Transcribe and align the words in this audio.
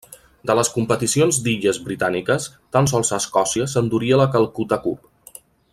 De 0.49 0.53
les 0.59 0.69
competicions 0.77 1.39
d'illes 1.47 1.79
britàniques, 1.89 2.49
tan 2.77 2.89
sols 2.93 3.13
Escòcia 3.19 3.69
s’enduria 3.75 4.19
la 4.23 4.31
Calcuta 4.37 4.81
Cup. 4.89 5.37